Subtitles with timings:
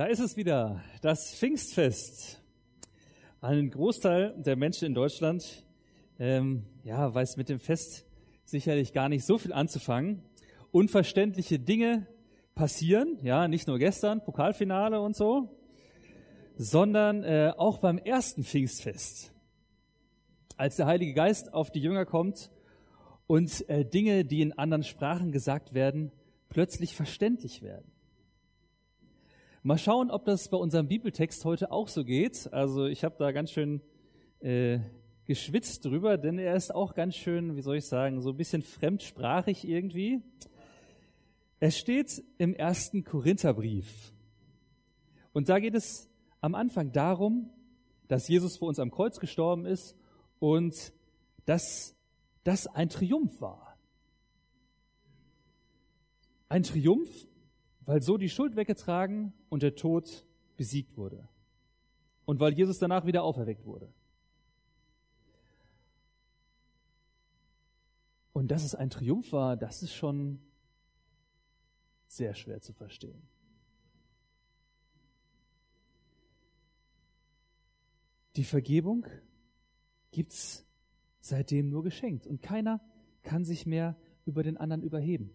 [0.00, 2.40] Da ist es wieder, das Pfingstfest.
[3.42, 5.66] Ein Großteil der Menschen in Deutschland
[6.18, 8.06] ähm, ja, weiß mit dem Fest
[8.46, 10.22] sicherlich gar nicht so viel anzufangen.
[10.70, 12.06] Unverständliche Dinge
[12.54, 15.50] passieren, ja, nicht nur gestern, Pokalfinale und so,
[16.56, 19.34] sondern äh, auch beim ersten Pfingstfest,
[20.56, 22.50] als der Heilige Geist auf die Jünger kommt
[23.26, 26.10] und äh, Dinge, die in anderen Sprachen gesagt werden,
[26.48, 27.92] plötzlich verständlich werden.
[29.62, 32.50] Mal schauen, ob das bei unserem Bibeltext heute auch so geht.
[32.50, 33.82] Also ich habe da ganz schön
[34.40, 34.78] äh,
[35.26, 38.62] geschwitzt drüber, denn er ist auch ganz schön, wie soll ich sagen, so ein bisschen
[38.62, 40.22] fremdsprachig irgendwie.
[41.58, 44.14] Es steht im ersten Korintherbrief.
[45.34, 46.08] Und da geht es
[46.40, 47.50] am Anfang darum,
[48.08, 49.94] dass Jesus für uns am Kreuz gestorben ist
[50.38, 50.94] und
[51.44, 51.94] dass
[52.44, 53.76] das ein Triumph war.
[56.48, 57.26] Ein Triumph,
[57.84, 60.26] weil so die Schuld weggetragen und der Tod
[60.56, 61.28] besiegt wurde.
[62.24, 63.92] Und weil Jesus danach wieder auferweckt wurde.
[68.32, 70.40] Und dass es ein Triumph war, das ist schon
[72.06, 73.22] sehr schwer zu verstehen.
[78.36, 79.06] Die Vergebung
[80.10, 80.64] gibt's
[81.20, 82.80] seitdem nur geschenkt und keiner
[83.22, 85.30] kann sich mehr über den anderen überheben.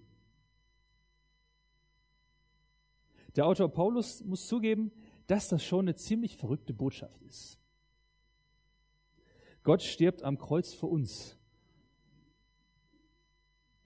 [3.36, 4.92] Der Autor Paulus muss zugeben,
[5.28, 7.60] dass das schon eine ziemlich verrückte Botschaft ist.
[9.64, 11.38] Gott stirbt am Kreuz für uns.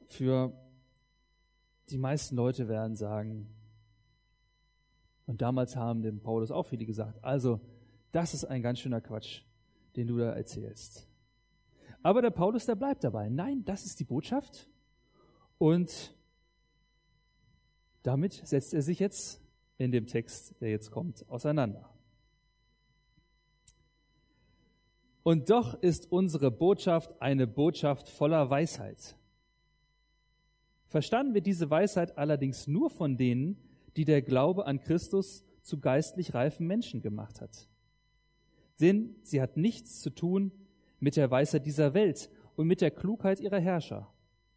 [0.05, 0.53] Für
[1.89, 3.47] die meisten Leute werden sagen,
[5.25, 7.61] und damals haben dem Paulus auch viele gesagt, also
[8.11, 9.43] das ist ein ganz schöner Quatsch,
[9.95, 11.07] den du da erzählst.
[12.01, 13.29] Aber der Paulus, der bleibt dabei.
[13.29, 14.67] Nein, das ist die Botschaft.
[15.57, 16.15] Und
[18.03, 19.41] damit setzt er sich jetzt
[19.77, 21.89] in dem Text, der jetzt kommt, auseinander.
[25.23, 29.15] Und doch ist unsere Botschaft eine Botschaft voller Weisheit.
[30.87, 33.57] Verstanden wird diese Weisheit allerdings nur von denen,
[33.95, 37.69] die der Glaube an Christus zu geistlich reifen Menschen gemacht hat.
[38.79, 40.51] Denn sie hat nichts zu tun
[40.99, 44.11] mit der Weisheit dieser Welt und mit der Klugheit ihrer Herrscher,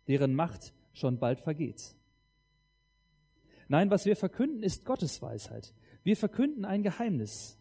[0.09, 1.95] deren Macht schon bald vergeht.
[3.69, 5.75] Nein, was wir verkünden, ist Gottes Weisheit.
[6.03, 7.59] Wir verkünden ein Geheimnis.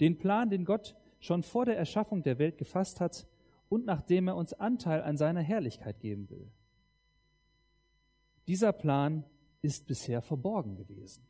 [0.00, 3.26] Den Plan, den Gott schon vor der Erschaffung der Welt gefasst hat
[3.68, 6.50] und nachdem er uns Anteil an seiner Herrlichkeit geben will.
[8.46, 9.24] Dieser Plan
[9.62, 11.24] ist bisher verborgen gewesen.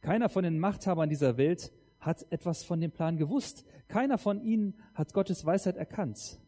[0.00, 3.64] Keiner von den Machthabern dieser Welt hat etwas von dem Plan gewusst.
[3.88, 6.40] Keiner von ihnen hat Gottes Weisheit erkannt.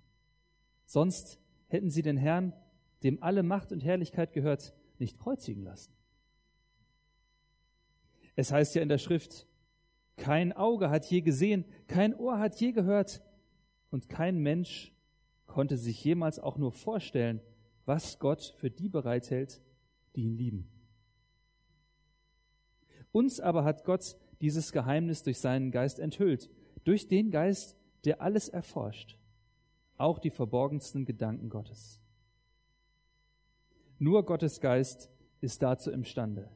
[0.86, 2.52] Sonst hätten sie den Herrn
[3.02, 5.92] dem alle Macht und Herrlichkeit gehört, nicht kreuzigen lassen.
[8.34, 9.46] Es heißt ja in der Schrift,
[10.16, 13.22] kein Auge hat je gesehen, kein Ohr hat je gehört
[13.90, 14.94] und kein Mensch
[15.46, 17.40] konnte sich jemals auch nur vorstellen,
[17.84, 19.60] was Gott für die bereithält,
[20.14, 20.68] die ihn lieben.
[23.10, 26.50] Uns aber hat Gott dieses Geheimnis durch seinen Geist enthüllt,
[26.84, 29.18] durch den Geist, der alles erforscht,
[29.98, 32.01] auch die verborgensten Gedanken Gottes.
[34.02, 35.08] Nur Gottes Geist
[35.40, 36.48] ist dazu imstande.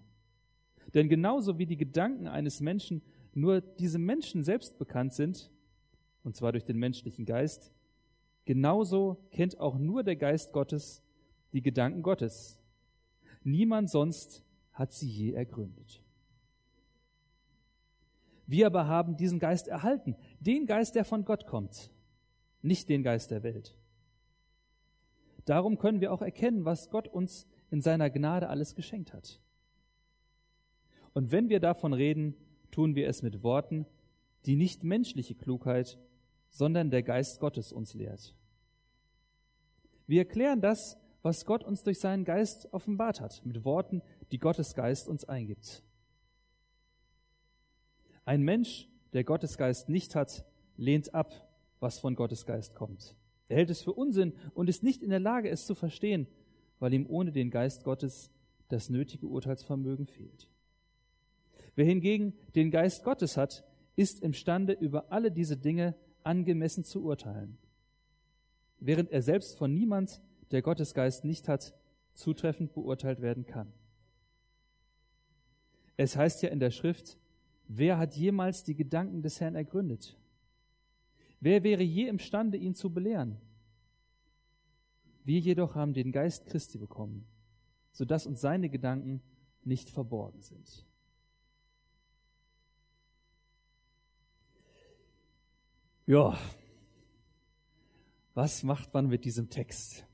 [0.94, 3.02] Denn genauso wie die Gedanken eines Menschen
[3.34, 5.52] nur diesem Menschen selbst bekannt sind,
[6.24, 7.70] und zwar durch den menschlichen Geist,
[8.46, 11.04] genauso kennt auch nur der Geist Gottes
[11.52, 12.58] die Gedanken Gottes.
[13.44, 14.42] Niemand sonst
[14.72, 16.02] hat sie je ergründet.
[18.48, 21.92] Wir aber haben diesen Geist erhalten, den Geist, der von Gott kommt,
[22.60, 23.75] nicht den Geist der Welt.
[25.46, 29.40] Darum können wir auch erkennen, was Gott uns in seiner Gnade alles geschenkt hat.
[31.14, 32.34] Und wenn wir davon reden,
[32.70, 33.86] tun wir es mit Worten,
[34.44, 35.98] die nicht menschliche Klugheit,
[36.50, 38.34] sondern der Geist Gottes uns lehrt.
[40.06, 44.02] Wir erklären das, was Gott uns durch seinen Geist offenbart hat, mit Worten,
[44.32, 45.82] die Gottes Geist uns eingibt.
[48.24, 50.44] Ein Mensch, der Gottes Geist nicht hat,
[50.76, 51.48] lehnt ab,
[51.80, 53.14] was von Gottes Geist kommt.
[53.48, 56.26] Er hält es für Unsinn und ist nicht in der Lage, es zu verstehen,
[56.78, 58.30] weil ihm ohne den Geist Gottes
[58.68, 60.50] das nötige Urteilsvermögen fehlt.
[61.74, 63.64] Wer hingegen den Geist Gottes hat,
[63.94, 67.56] ist imstande, über alle diese Dinge angemessen zu urteilen,
[68.80, 70.20] während er selbst von niemand,
[70.50, 71.74] der Gottes Geist nicht hat,
[72.14, 73.72] zutreffend beurteilt werden kann.
[75.96, 77.18] Es heißt ja in der Schrift,
[77.68, 80.16] wer hat jemals die Gedanken des Herrn ergründet?
[81.46, 83.40] Wer wäre je imstande, ihn zu belehren?
[85.22, 87.24] Wir jedoch haben den Geist Christi bekommen,
[87.92, 89.22] sodass uns seine Gedanken
[89.62, 90.84] nicht verborgen sind.
[96.06, 96.36] Ja,
[98.34, 100.04] was macht man mit diesem Text?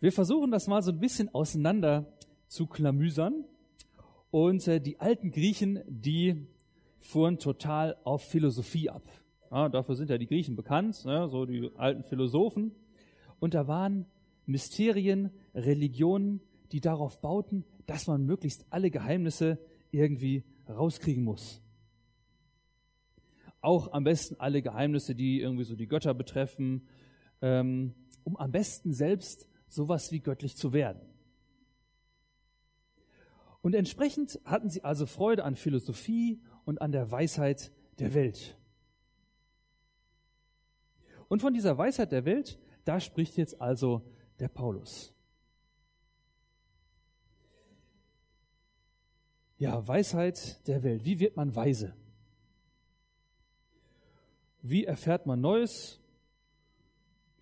[0.00, 2.12] Wir versuchen das mal so ein bisschen auseinander
[2.48, 3.46] zu klamüsern.
[4.30, 6.48] Und äh, die alten Griechen, die
[7.04, 9.02] fuhren total auf Philosophie ab.
[9.50, 12.72] Ja, dafür sind ja die Griechen bekannt, ne, so die alten Philosophen.
[13.38, 14.06] Und da waren
[14.46, 16.40] Mysterien, Religionen,
[16.72, 19.58] die darauf bauten, dass man möglichst alle Geheimnisse
[19.90, 21.60] irgendwie rauskriegen muss.
[23.60, 26.88] Auch am besten alle Geheimnisse, die irgendwie so die Götter betreffen,
[27.42, 31.02] ähm, um am besten selbst sowas wie göttlich zu werden.
[33.60, 38.56] Und entsprechend hatten sie also Freude an Philosophie und an der Weisheit der Welt.
[41.28, 44.02] Und von dieser Weisheit der Welt, da spricht jetzt also
[44.38, 45.12] der Paulus.
[49.58, 51.04] Ja, Weisheit der Welt.
[51.04, 51.94] Wie wird man weise?
[54.60, 56.00] Wie erfährt man Neues?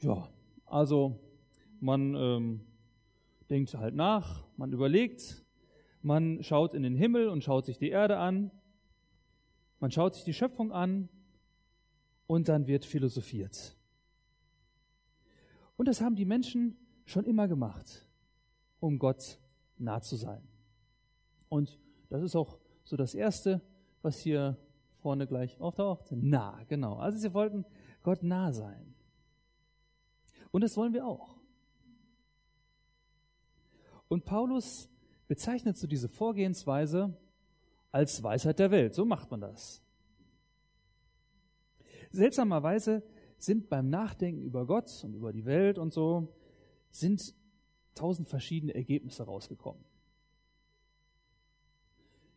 [0.00, 0.28] Ja,
[0.66, 1.18] also
[1.80, 2.66] man ähm,
[3.50, 5.44] denkt halt nach, man überlegt,
[6.02, 8.50] man schaut in den Himmel und schaut sich die Erde an,
[9.82, 11.08] man schaut sich die Schöpfung an
[12.29, 13.76] und dann wird philosophiert.
[15.76, 18.06] Und das haben die Menschen schon immer gemacht,
[18.79, 19.40] um Gott
[19.79, 20.46] nah zu sein.
[21.49, 21.81] Und
[22.11, 23.61] das ist auch so das Erste,
[24.02, 24.56] was hier
[25.00, 26.12] vorne gleich auftaucht.
[26.12, 26.99] Nah, genau.
[26.99, 27.64] Also sie wollten
[28.05, 28.94] Gott nah sein.
[30.52, 31.40] Und das wollen wir auch.
[34.06, 34.88] Und Paulus
[35.26, 37.17] bezeichnet so diese Vorgehensweise
[37.92, 38.94] als Weisheit der Welt.
[38.94, 39.82] So macht man das.
[42.10, 43.02] Seltsamerweise
[43.38, 46.28] sind beim Nachdenken über Gott und über die Welt und so,
[46.90, 47.34] sind
[47.94, 49.82] tausend verschiedene Ergebnisse rausgekommen.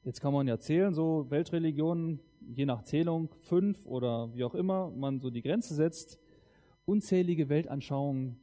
[0.04, 2.20] Jetzt kann man ja zählen, so Weltreligionen,
[2.56, 6.20] je nach Zählung fünf oder wie auch immer man so die Grenze setzt,
[6.86, 8.40] unzählige Weltanschauungen,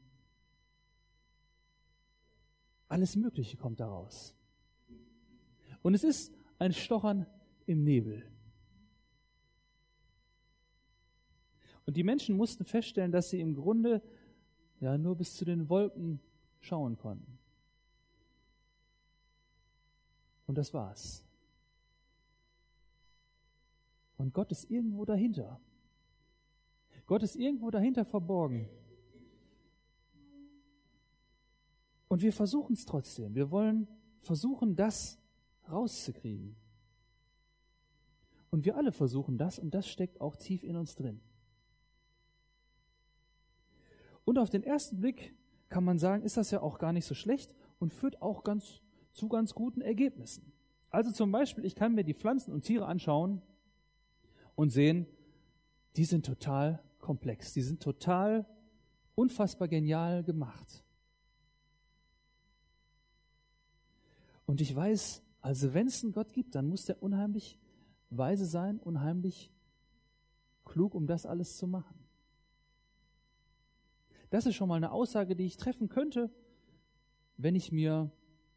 [2.88, 4.34] alles Mögliche kommt daraus.
[5.82, 6.32] Und es ist
[6.62, 7.26] ein Stochern
[7.66, 8.24] im Nebel.
[11.86, 14.00] Und die Menschen mussten feststellen, dass sie im Grunde
[14.78, 16.20] ja nur bis zu den Wolken
[16.60, 17.36] schauen konnten.
[20.46, 21.26] Und das war's.
[24.16, 25.60] Und Gott ist irgendwo dahinter.
[27.06, 28.68] Gott ist irgendwo dahinter verborgen.
[32.06, 33.34] Und wir versuchen es trotzdem.
[33.34, 33.88] Wir wollen
[34.18, 35.21] versuchen, das
[35.72, 36.56] rauszukriegen.
[38.50, 41.20] Und wir alle versuchen das und das steckt auch tief in uns drin.
[44.24, 45.34] Und auf den ersten Blick
[45.69, 48.82] kann man sagen, ist das ja auch gar nicht so schlecht und führt auch ganz,
[49.12, 50.52] zu ganz guten Ergebnissen.
[50.90, 53.40] Also zum Beispiel, ich kann mir die Pflanzen und Tiere anschauen
[54.54, 55.06] und sehen,
[55.96, 58.46] die sind total komplex, die sind total
[59.14, 60.84] unfassbar genial gemacht.
[64.44, 67.58] Und ich weiß, also wenn es einen Gott gibt, dann muss der unheimlich
[68.10, 69.50] weise sein, unheimlich
[70.64, 71.98] klug, um das alles zu machen.
[74.30, 76.30] Das ist schon mal eine Aussage, die ich treffen könnte,
[77.36, 78.10] wenn ich mir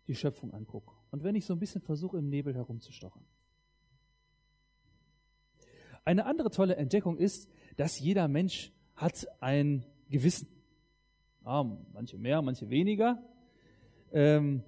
[0.08, 3.26] die Schöpfung angucke und wenn ich so ein bisschen versuche, im Nebel herumzustochern.
[6.06, 10.48] Eine andere tolle Entdeckung ist, dass jeder Mensch hat ein Gewissen.
[11.44, 13.24] Ah, manche mehr, manche weniger.
[14.14, 14.64] Ähm,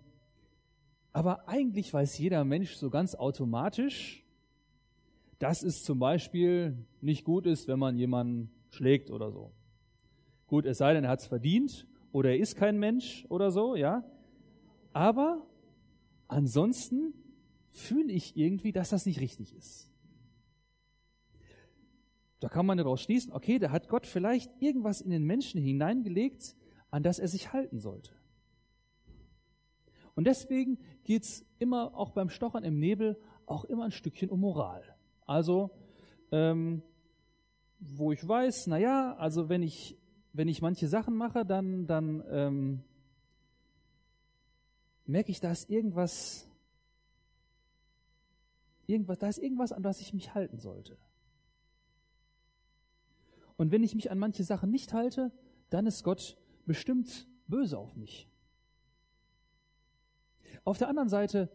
[1.18, 4.24] aber eigentlich weiß jeder Mensch so ganz automatisch,
[5.40, 9.52] dass es zum Beispiel nicht gut ist, wenn man jemanden schlägt oder so.
[10.46, 13.76] Gut, es sei denn, er hat es verdient oder er ist kein Mensch oder so,
[13.76, 14.04] ja.
[14.94, 15.44] Aber
[16.28, 17.16] ansonsten
[17.70, 19.90] fühle ich irgendwie, dass das nicht richtig ist.
[22.42, 26.56] Da kann man daraus schließen, okay, da hat Gott vielleicht irgendwas in den Menschen hineingelegt,
[26.92, 28.12] an das er sich halten sollte.
[30.18, 34.40] Und deswegen geht es immer auch beim Stochern im Nebel auch immer ein Stückchen um
[34.40, 34.84] Moral.
[35.28, 35.70] Also,
[36.32, 36.82] ähm,
[37.80, 39.96] wo ich weiß, naja, also wenn ich,
[40.34, 42.84] wenn ich manche Sachen mache, dann, dann ähm,
[45.06, 46.50] merke ich, da ist irgendwas,
[48.88, 50.98] irgendwas, da ist irgendwas, an das ich mich halten sollte.
[53.56, 55.32] Und wenn ich mich an manche Sachen nicht halte,
[55.70, 58.28] dann ist Gott bestimmt böse auf mich.
[60.68, 61.50] Auf der anderen Seite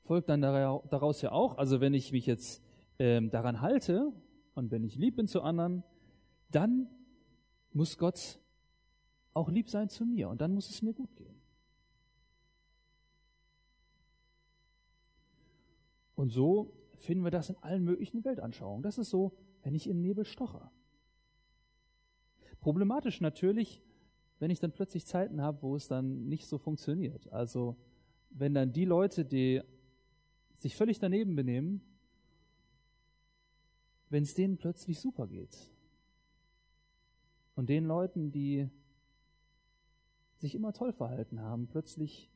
[0.00, 2.62] folgt dann daraus ja auch, also wenn ich mich jetzt
[2.98, 4.12] ähm, daran halte
[4.52, 5.82] und wenn ich lieb bin zu anderen,
[6.50, 6.90] dann
[7.72, 8.38] muss Gott
[9.32, 11.40] auch lieb sein zu mir und dann muss es mir gut gehen.
[16.14, 18.82] Und so finden wir das in allen möglichen Weltanschauungen.
[18.82, 19.32] Das ist so,
[19.62, 20.70] wenn ich im Nebel stoche.
[22.60, 23.82] Problematisch natürlich,
[24.38, 27.32] wenn ich dann plötzlich Zeiten habe, wo es dann nicht so funktioniert.
[27.32, 27.78] Also
[28.30, 29.62] wenn dann die Leute, die
[30.54, 31.80] sich völlig daneben benehmen,
[34.10, 35.56] wenn es denen plötzlich super geht.
[37.54, 38.68] Und den Leuten, die
[40.38, 42.30] sich immer toll verhalten haben, plötzlich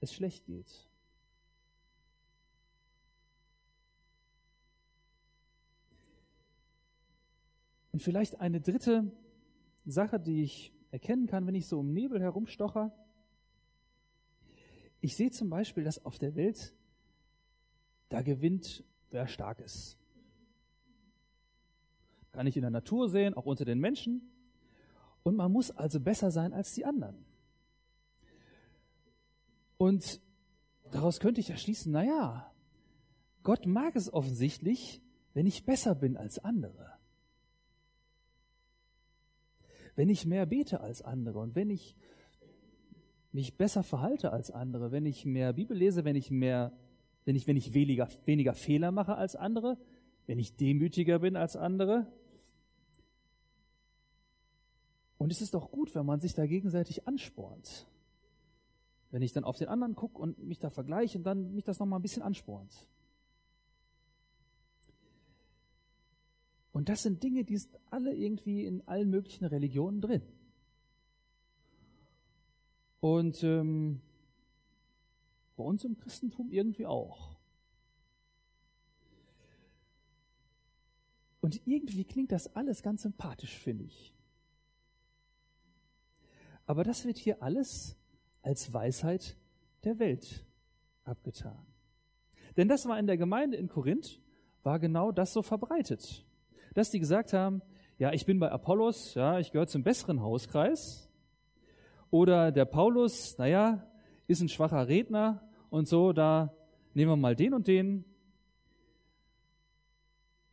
[0.00, 0.88] es schlecht geht.
[7.92, 9.10] Und vielleicht eine dritte
[9.84, 12.92] Sache, die ich erkennen kann, wenn ich so im Nebel herumstocher.
[15.00, 16.74] Ich sehe zum Beispiel, dass auf der Welt
[18.10, 19.96] da gewinnt, wer stark ist.
[22.32, 24.30] Kann ich in der Natur sehen, auch unter den Menschen.
[25.22, 27.24] Und man muss also besser sein als die anderen.
[29.78, 30.20] Und
[30.90, 32.52] daraus könnte ich erschließen, na ja,
[33.42, 35.00] Gott mag es offensichtlich,
[35.32, 36.92] wenn ich besser bin als andere.
[39.96, 41.96] Wenn ich mehr bete als andere und wenn ich
[43.32, 46.72] mich besser verhalte als andere, wenn ich mehr Bibel lese, wenn ich mehr,
[47.24, 49.78] wenn ich, wenn ich weniger, weniger Fehler mache als andere,
[50.26, 52.06] wenn ich demütiger bin als andere.
[55.18, 57.86] Und es ist doch gut, wenn man sich da gegenseitig anspornt.
[59.10, 61.78] Wenn ich dann auf den anderen gucke und mich da vergleiche und dann mich das
[61.78, 62.72] nochmal ein bisschen anspornt.
[66.72, 70.22] Und das sind Dinge, die sind alle irgendwie in allen möglichen Religionen drin.
[73.00, 74.00] Und ähm,
[75.56, 77.36] bei uns im Christentum irgendwie auch.
[81.40, 84.14] Und irgendwie klingt das alles ganz sympathisch, finde ich.
[86.66, 87.96] Aber das wird hier alles
[88.42, 89.36] als Weisheit
[89.84, 90.44] der Welt
[91.04, 91.66] abgetan.
[92.56, 94.20] Denn das war in der Gemeinde in Korinth,
[94.62, 96.24] war genau das so verbreitet.
[96.74, 97.62] Dass die gesagt haben,
[97.98, 101.09] ja, ich bin bei Apollos, ja, ich gehöre zum besseren Hauskreis,
[102.10, 103.86] oder der Paulus, naja,
[104.26, 106.54] ist ein schwacher Redner und so, da
[106.94, 108.04] nehmen wir mal den und den.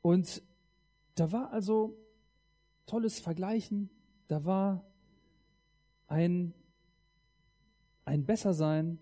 [0.01, 0.41] Und
[1.15, 1.97] da war also
[2.85, 3.89] tolles Vergleichen,
[4.27, 4.85] da war
[6.07, 6.53] ein,
[8.05, 8.99] ein Bessersein.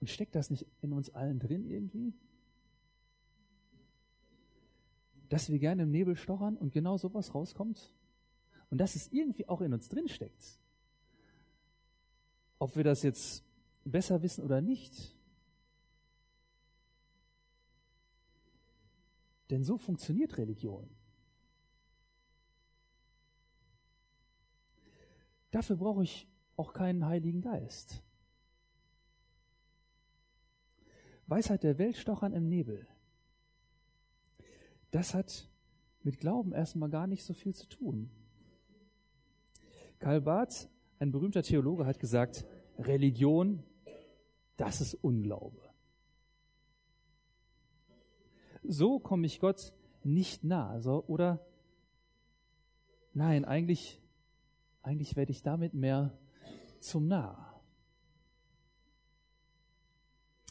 [0.00, 2.14] Und steckt das nicht in uns allen drin irgendwie?
[5.30, 7.94] Dass wir gerne im Nebel stochern und genau sowas rauskommt?
[8.68, 10.58] Und dass es irgendwie auch in uns drin steckt.
[12.58, 13.44] Ob wir das jetzt
[13.84, 15.16] besser wissen oder nicht.
[19.50, 20.88] Denn so funktioniert Religion.
[25.52, 28.02] Dafür brauche ich auch keinen Heiligen Geist.
[31.26, 32.89] Weisheit der Welt stochern im Nebel
[34.90, 35.48] das hat
[36.02, 38.10] mit Glauben erstmal gar nicht so viel zu tun.
[39.98, 40.68] Karl Barth,
[40.98, 42.46] ein berühmter Theologe, hat gesagt,
[42.78, 43.62] Religion,
[44.56, 45.60] das ist Unglaube.
[48.62, 51.44] So komme ich Gott nicht nah, also, oder
[53.12, 54.00] nein, eigentlich,
[54.82, 56.16] eigentlich werde ich damit mehr
[56.78, 57.46] zum Nah.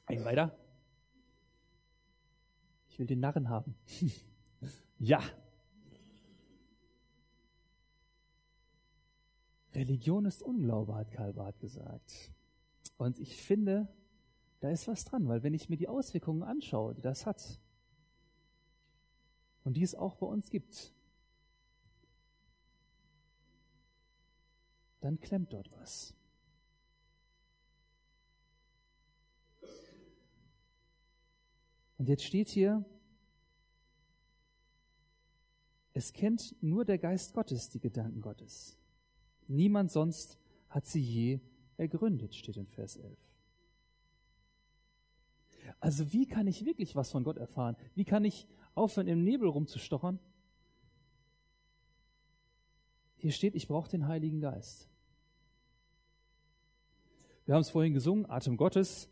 [0.06, 0.56] Ein weiter.
[2.90, 3.76] Ich will den Narren haben.
[5.00, 5.24] Ja.
[9.74, 12.32] Religion ist Unglaube, hat Karl Barth gesagt.
[12.98, 13.88] Und ich finde,
[14.60, 17.60] da ist was dran, weil wenn ich mir die Auswirkungen anschaue, die das hat,
[19.64, 20.94] und die es auch bei uns gibt,
[25.02, 26.14] dann klemmt dort was.
[31.98, 32.84] Und jetzt steht hier,
[36.00, 38.78] es kennt nur der Geist Gottes die Gedanken Gottes.
[39.50, 40.38] Niemand sonst
[40.70, 41.40] hat sie je
[41.76, 43.18] ergründet, steht in Vers 11.
[45.82, 47.76] Also wie kann ich wirklich was von Gott erfahren?
[47.96, 50.20] Wie kann ich aufhören, im Nebel rumzustochern?
[53.18, 54.88] Hier steht, ich brauche den Heiligen Geist.
[57.44, 59.10] Wir haben es vorhin gesungen, Atem Gottes.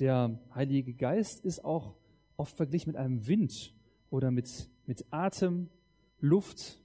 [0.00, 1.94] Der Heilige Geist ist auch
[2.36, 3.72] oft verglichen mit einem Wind
[4.10, 5.70] oder mit, mit Atem,
[6.20, 6.80] Luft.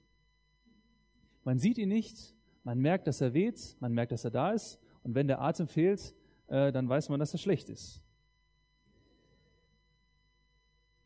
[1.44, 4.80] Man sieht ihn nicht, man merkt, dass er weht, man merkt, dass er da ist.
[5.04, 6.14] Und wenn der Atem fehlt,
[6.48, 8.02] äh, dann weiß man, dass er schlecht ist.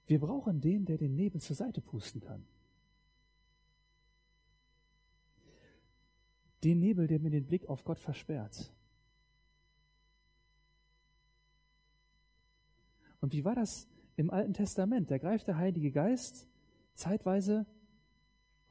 [0.07, 2.45] Wir brauchen den, der den Nebel zur Seite pusten kann.
[6.63, 8.73] Den Nebel, der mir den Blick auf Gott versperrt.
[13.21, 13.87] Und wie war das
[14.17, 15.09] im Alten Testament?
[15.09, 16.47] Da greift der Heilige Geist
[16.93, 17.65] zeitweise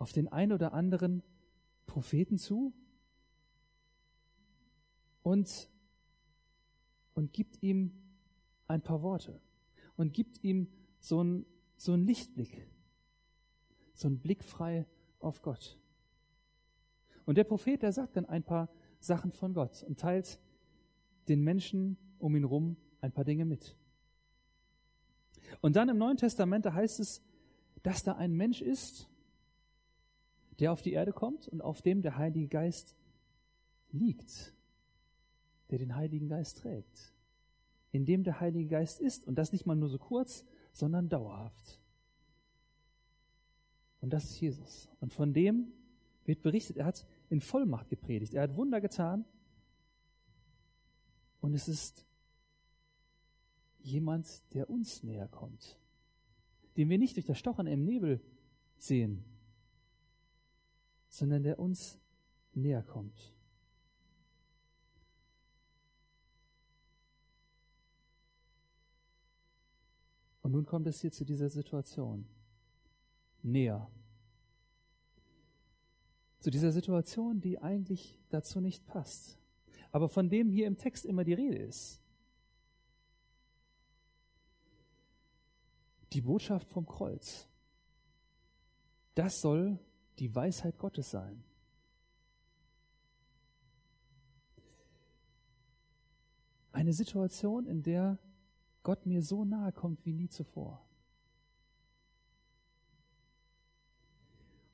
[0.03, 1.23] auf den ein oder anderen
[1.87, 2.73] Propheten zu
[5.23, 5.71] und,
[7.15, 7.93] und gibt ihm
[8.67, 9.41] ein paar Worte
[9.97, 10.67] und gibt ihm
[10.99, 12.67] so einen so einen Lichtblick,
[13.95, 14.87] so einen Blick frei
[15.19, 15.79] auf Gott.
[17.25, 18.69] Und der Prophet, der sagt dann ein paar
[19.01, 20.41] Sachen von Gott und teilt
[21.29, 23.77] den Menschen um ihn rum ein paar Dinge mit.
[25.61, 27.21] Und dann im Neuen Testament, da heißt es,
[27.83, 29.09] dass da ein Mensch ist,
[30.61, 32.95] der auf die Erde kommt und auf dem der Heilige Geist
[33.91, 34.55] liegt,
[35.71, 37.13] der den Heiligen Geist trägt,
[37.91, 41.81] in dem der Heilige Geist ist und das nicht mal nur so kurz, sondern dauerhaft.
[44.01, 44.89] Und das ist Jesus.
[45.01, 45.73] Und von dem
[46.25, 49.25] wird berichtet, er hat in Vollmacht gepredigt, er hat Wunder getan.
[51.41, 52.05] Und es ist
[53.81, 55.79] jemand, der uns näher kommt,
[56.77, 58.21] den wir nicht durch das Stochern im Nebel
[58.79, 59.25] sehen,
[61.13, 61.99] sondern der uns
[62.55, 63.35] näher kommt.
[70.41, 72.27] Und nun kommt es hier zu dieser Situation.
[73.43, 73.91] Näher.
[76.39, 79.39] Zu dieser Situation, die eigentlich dazu nicht passt.
[79.91, 82.01] Aber von dem hier im Text immer die Rede ist.
[86.15, 87.47] Die Botschaft vom Kreuz.
[89.15, 89.79] Das soll
[90.19, 91.43] die Weisheit Gottes sein.
[96.73, 98.19] Eine Situation, in der
[98.83, 100.85] Gott mir so nahe kommt wie nie zuvor.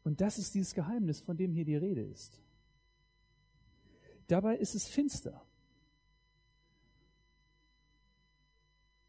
[0.04, 2.40] Und das ist dieses Geheimnis, von dem hier die Rede ist.
[4.28, 5.42] Dabei ist es finster.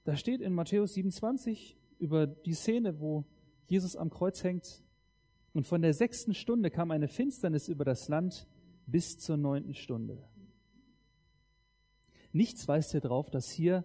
[0.04, 3.26] Da steht in Matthäus 27 über die Szene, wo
[3.68, 4.84] Jesus am Kreuz hängt.
[5.54, 8.48] Und von der sechsten Stunde kam eine Finsternis über das Land
[8.86, 10.28] bis zur neunten Stunde.
[12.32, 13.84] Nichts weist hier drauf, dass hier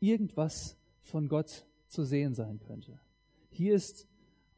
[0.00, 3.00] irgendwas von Gott zu sehen sein könnte.
[3.50, 4.08] Hier ist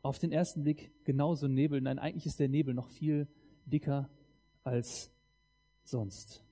[0.02, 1.80] auf den ersten Blick genauso Nebel.
[1.80, 3.28] Nein, eigentlich ist der Nebel noch viel
[3.66, 4.08] dicker
[4.64, 5.11] als
[5.84, 6.42] sonst.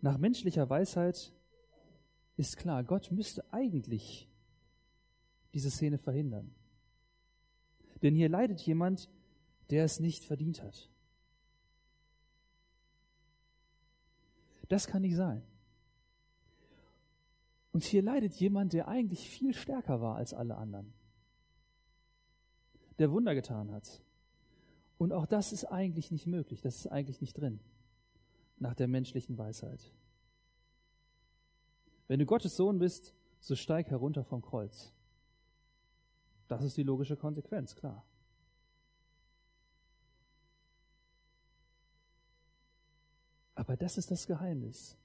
[0.00, 1.32] Nach menschlicher Weisheit
[2.36, 4.28] ist klar, Gott müsste eigentlich
[5.54, 6.54] diese Szene verhindern.
[8.02, 9.08] Denn hier leidet jemand,
[9.70, 10.90] der es nicht verdient hat.
[14.68, 15.42] Das kann nicht sein.
[17.72, 20.92] Und hier leidet jemand, der eigentlich viel stärker war als alle anderen,
[22.98, 24.02] der Wunder getan hat.
[24.98, 27.60] Und auch das ist eigentlich nicht möglich, das ist eigentlich nicht drin,
[28.58, 29.90] nach der menschlichen Weisheit.
[32.08, 34.92] Wenn du Gottes Sohn bist, so steig herunter vom Kreuz.
[36.56, 38.04] Das ist die logische Konsequenz, klar.
[43.54, 44.96] Aber das ist das Geheimnis.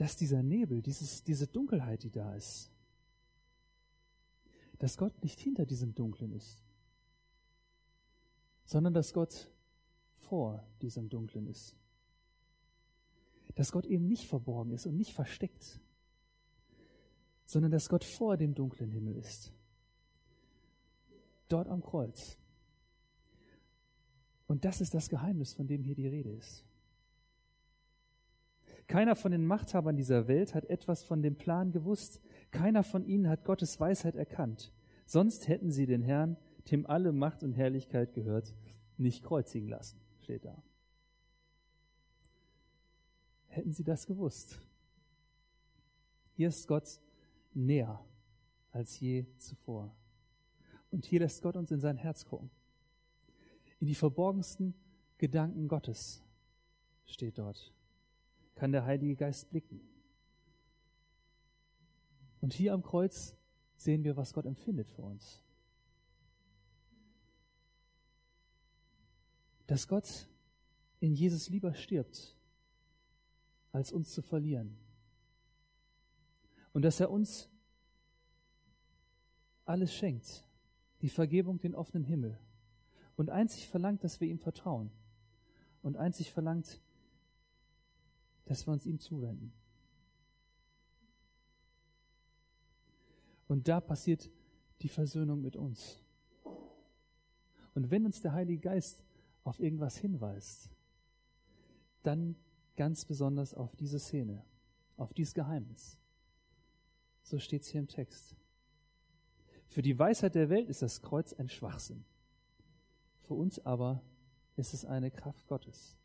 [0.00, 2.70] dass dieser Nebel, dieses, diese Dunkelheit, die da ist,
[4.78, 6.64] dass Gott nicht hinter diesem Dunklen ist,
[8.64, 9.52] sondern dass Gott
[10.14, 11.76] vor diesem Dunklen ist.
[13.56, 15.82] Dass Gott eben nicht verborgen ist und nicht versteckt,
[17.50, 19.52] sondern dass Gott vor dem dunklen Himmel ist.
[21.48, 22.38] Dort am Kreuz.
[24.46, 26.64] Und das ist das Geheimnis, von dem hier die Rede ist.
[28.86, 32.20] Keiner von den Machthabern dieser Welt hat etwas von dem Plan gewusst.
[32.52, 34.72] Keiner von ihnen hat Gottes Weisheit erkannt.
[35.04, 36.36] Sonst hätten sie den Herrn,
[36.70, 38.54] dem alle Macht und Herrlichkeit gehört,
[38.96, 40.62] nicht kreuzigen lassen, steht da.
[43.48, 44.60] Hätten sie das gewusst.
[46.36, 47.00] Hier ist Gott
[47.52, 48.04] näher
[48.72, 49.94] als je zuvor.
[50.90, 52.50] Und hier lässt Gott uns in sein Herz gucken.
[53.78, 54.74] In die verborgensten
[55.18, 56.22] Gedanken Gottes
[57.06, 57.72] steht dort
[58.60, 59.80] kann der Heilige Geist blicken.
[62.42, 63.34] Und hier am Kreuz
[63.78, 65.42] sehen wir, was Gott empfindet für uns.
[69.66, 70.28] Dass Gott
[71.00, 72.36] in Jesus lieber stirbt,
[73.72, 74.76] als uns zu verlieren.
[76.72, 77.48] Und dass er uns
[79.64, 80.44] alles schenkt,
[81.02, 82.38] die Vergebung, den offenen Himmel.
[83.16, 84.90] Und einzig verlangt, dass wir ihm vertrauen.
[85.82, 86.80] Und einzig verlangt,
[88.46, 89.52] dass wir uns ihm zuwenden.
[93.46, 94.30] Und da passiert
[94.82, 96.02] die Versöhnung mit uns.
[97.74, 99.02] Und wenn uns der Heilige Geist
[99.44, 100.70] auf irgendwas hinweist,
[102.02, 102.36] dann
[102.76, 104.44] ganz besonders auf diese Szene,
[104.96, 105.99] auf dieses Geheimnis.
[107.30, 108.34] So steht es hier im Text.
[109.68, 112.04] Für die Weisheit der Welt ist das Kreuz ein Schwachsinn.
[113.18, 114.02] Für uns aber
[114.56, 115.96] ist es eine Kraft Gottes.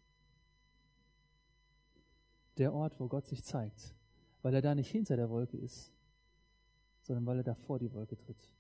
[2.58, 3.96] Der Ort, wo Gott sich zeigt,
[4.44, 5.92] weil er da nicht hinter der Wolke ist,
[7.02, 8.54] sondern weil er da vor die Wolke tritt,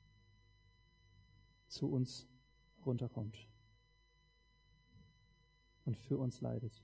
[1.67, 2.27] zu uns
[2.83, 3.47] runterkommt
[5.85, 6.81] und für uns leidet.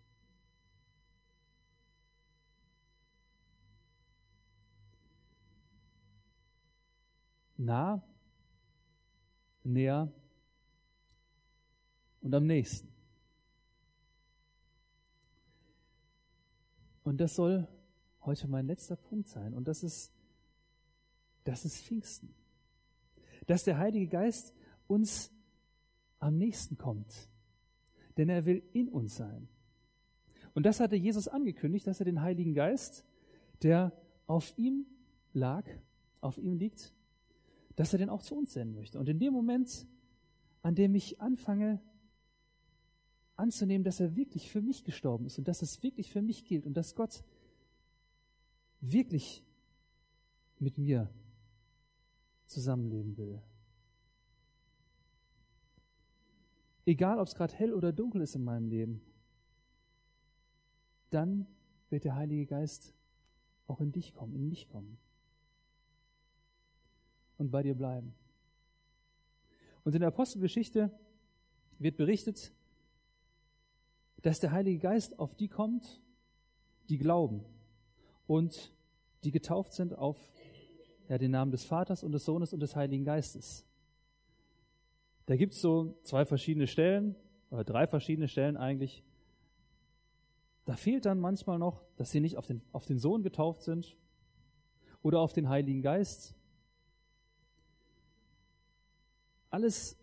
[7.62, 8.02] Nah,
[9.64, 10.12] näher
[12.22, 12.92] und am nächsten.
[17.04, 17.68] Und das soll
[18.26, 19.54] heute mein letzter Punkt sein.
[19.54, 20.12] Und das ist,
[21.44, 22.34] das ist Pfingsten.
[23.46, 24.56] Dass der Heilige Geist
[24.88, 25.32] uns
[26.18, 27.30] am nächsten kommt.
[28.18, 29.48] Denn er will in uns sein.
[30.56, 33.06] Und das hatte Jesus angekündigt, dass er den Heiligen Geist,
[33.62, 33.92] der
[34.26, 34.88] auf ihm
[35.32, 35.70] lag,
[36.22, 36.96] auf ihm liegt,
[37.76, 39.00] dass er den auch zu uns senden möchte.
[39.00, 39.88] Und in dem Moment,
[40.62, 41.82] an dem ich anfange,
[43.36, 46.66] anzunehmen, dass er wirklich für mich gestorben ist und dass es wirklich für mich gilt
[46.66, 47.24] und dass Gott
[48.82, 49.44] wirklich
[50.60, 51.10] mit mir
[52.46, 53.42] zusammenleben will.
[56.86, 59.02] Egal, ob es gerade hell oder dunkel ist in meinem Leben,
[61.10, 61.48] dann
[61.90, 62.94] wird der Heilige Geist
[63.68, 64.98] auch in dich kommen, in mich kommen
[67.42, 68.14] und bei dir bleiben.
[69.84, 70.92] Und in der Apostelgeschichte
[71.80, 72.54] wird berichtet,
[74.22, 76.02] dass der Heilige Geist auf die kommt,
[76.90, 77.44] die glauben
[78.28, 78.74] und
[79.24, 80.18] die getauft sind auf
[81.10, 83.66] ja, den Namen des Vaters und des Sohnes und des Heiligen Geistes.
[85.26, 87.16] Da gibt es so zwei verschiedene Stellen,
[87.50, 89.04] oder drei verschiedene Stellen eigentlich.
[90.66, 93.98] Da fehlt dann manchmal noch, dass sie nicht auf den, auf den Sohn getauft sind
[95.02, 96.36] oder auf den Heiligen Geist.
[99.52, 99.98] Alles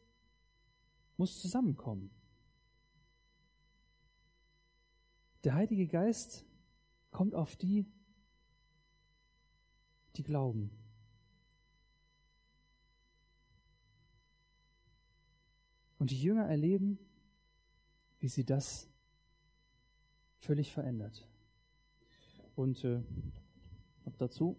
[1.16, 2.10] muss zusammenkommen.
[5.42, 6.44] Der Heilige Geist
[7.10, 7.86] kommt auf die,
[10.16, 10.70] die glauben.
[15.98, 16.98] Und die Jünger erleben,
[18.18, 18.86] wie sie das
[20.36, 21.26] völlig verändert.
[22.54, 23.02] Und äh,
[24.04, 24.56] habe dazu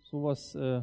[0.00, 0.82] sowas äh,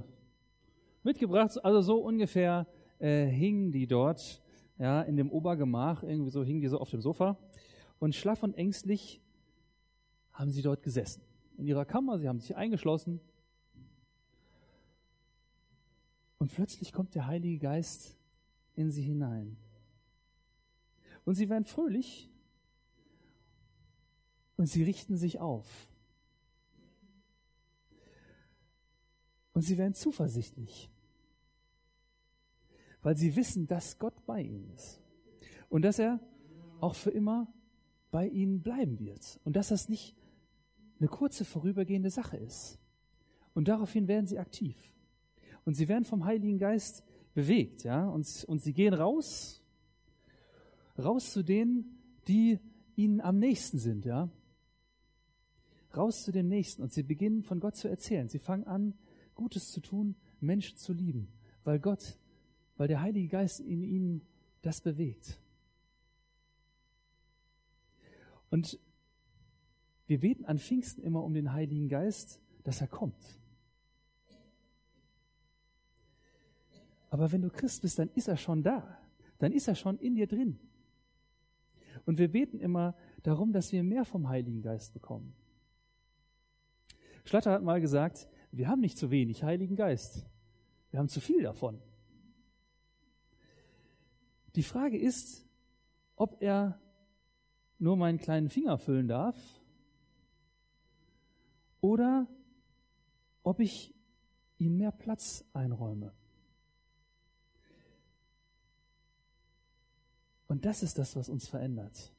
[1.07, 1.63] mitgebracht.
[1.63, 2.67] Also so ungefähr
[2.99, 4.43] äh, hingen die dort
[4.77, 7.37] ja, in dem Obergemach, irgendwie so hingen die so auf dem Sofa.
[7.99, 9.21] Und schlaff und ängstlich
[10.33, 11.23] haben sie dort gesessen.
[11.57, 13.19] In ihrer Kammer, sie haben sich eingeschlossen.
[16.37, 18.15] Und plötzlich kommt der Heilige Geist
[18.75, 19.57] in sie hinein.
[21.25, 22.29] Und sie werden fröhlich
[24.57, 25.65] und sie richten sich auf.
[29.53, 30.91] Und sie werden zuversichtlich
[33.07, 34.99] weil sie wissen, dass Gott bei ihnen ist
[35.69, 36.19] und dass er
[36.81, 37.47] auch für immer
[38.11, 40.13] bei ihnen bleiben wird und dass das nicht
[40.99, 42.77] eine kurze vorübergehende Sache ist.
[43.53, 44.75] Und daraufhin werden sie aktiv.
[45.63, 49.63] Und sie werden vom Heiligen Geist bewegt, ja, und, und sie gehen raus,
[50.99, 52.59] raus zu denen, die
[52.97, 54.29] ihnen am nächsten sind, ja.
[55.95, 58.27] Raus zu den Nächsten und sie beginnen von Gott zu erzählen.
[58.27, 58.95] Sie fangen an,
[59.33, 61.29] Gutes zu tun, Menschen zu lieben,
[61.63, 62.19] weil Gott
[62.77, 64.21] weil der Heilige Geist in ihnen
[64.61, 65.39] das bewegt.
[68.49, 68.79] Und
[70.05, 73.39] wir beten an Pfingsten immer um den Heiligen Geist, dass er kommt.
[77.09, 78.97] Aber wenn du Christ bist, dann ist er schon da.
[79.39, 80.59] Dann ist er schon in dir drin.
[82.05, 85.33] Und wir beten immer darum, dass wir mehr vom Heiligen Geist bekommen.
[87.25, 90.25] Schlatter hat mal gesagt, wir haben nicht zu wenig Heiligen Geist.
[90.91, 91.81] Wir haben zu viel davon.
[94.57, 95.45] Die Frage ist,
[96.15, 96.81] ob er
[97.77, 99.37] nur meinen kleinen Finger füllen darf
[101.79, 102.25] oder
[103.43, 103.93] ob ich
[104.57, 106.11] ihm mehr Platz einräume.
[110.47, 112.11] Und das ist das, was uns verändert.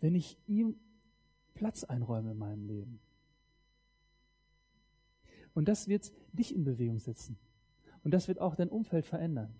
[0.00, 0.80] Wenn ich ihm
[1.52, 3.00] Platz einräume in meinem Leben.
[5.52, 7.36] Und das wird dich in Bewegung setzen.
[8.02, 9.54] Und das wird auch dein Umfeld verändern.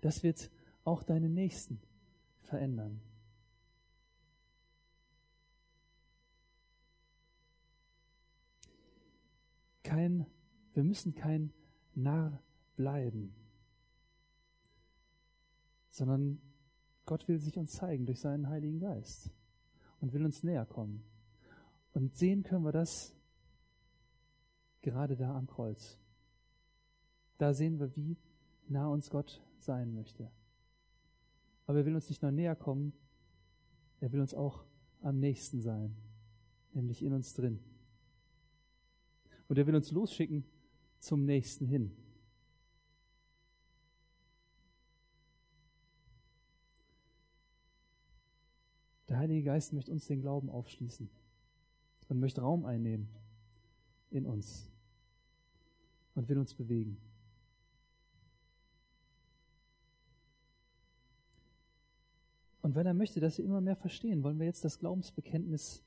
[0.00, 0.50] Das wird
[0.84, 1.80] auch deine Nächsten
[2.42, 3.00] verändern.
[9.82, 10.26] Kein,
[10.72, 11.52] wir müssen kein
[11.94, 12.42] Narr
[12.76, 13.34] bleiben,
[15.90, 16.40] sondern
[17.06, 19.30] Gott will sich uns zeigen durch seinen Heiligen Geist
[20.00, 21.04] und will uns näher kommen.
[21.92, 23.14] Und sehen können wir das
[24.82, 25.98] gerade da am Kreuz.
[27.38, 28.16] Da sehen wir, wie
[28.68, 30.30] nah uns Gott sein möchte.
[31.66, 32.92] Aber er will uns nicht nur näher kommen,
[34.00, 34.64] er will uns auch
[35.02, 35.96] am nächsten sein,
[36.72, 37.58] nämlich in uns drin.
[39.48, 40.44] Und er will uns losschicken
[40.98, 41.96] zum nächsten hin.
[49.08, 51.08] Der Heilige Geist möchte uns den Glauben aufschließen
[52.08, 53.08] und möchte Raum einnehmen
[54.10, 54.70] in uns
[56.14, 56.96] und will uns bewegen.
[62.64, 65.82] Und wenn er möchte, dass wir immer mehr verstehen, wollen wir jetzt das Glaubensbekenntnis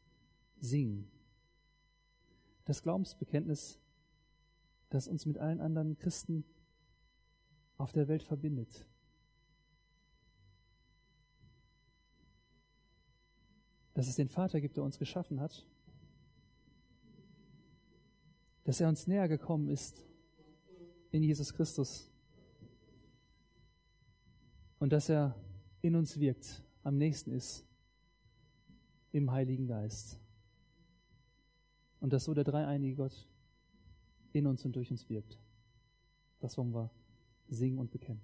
[0.60, 1.10] singen.
[2.66, 3.80] Das Glaubensbekenntnis,
[4.90, 6.44] das uns mit allen anderen Christen
[7.78, 8.86] auf der Welt verbindet.
[13.96, 15.66] Dass es den Vater gibt, der uns geschaffen hat.
[18.66, 20.06] Dass er uns näher gekommen ist
[21.10, 22.12] in Jesus Christus.
[24.78, 25.34] Und dass er
[25.82, 27.66] in uns wirkt am nächsten ist
[29.12, 30.18] im Heiligen Geist.
[32.00, 33.28] Und dass so der dreieinige Gott
[34.32, 35.38] in uns und durch uns wirkt.
[36.40, 36.90] Das wollen wir
[37.50, 38.22] singen und bekennen.